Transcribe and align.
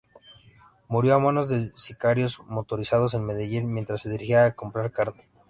Murió 0.87 1.13
a 1.13 1.19
manos 1.19 1.47
de 1.47 1.69
sicarios 1.75 2.39
motorizados 2.47 3.13
en 3.13 3.23
Medellín 3.23 3.71
mientras 3.71 4.01
se 4.01 4.09
dirigía 4.09 4.45
a 4.45 4.55
comprar 4.55 4.91
carne. 4.91 5.29